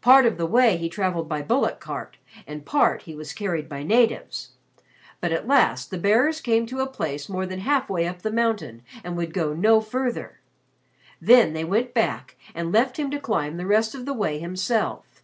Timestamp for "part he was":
2.66-3.32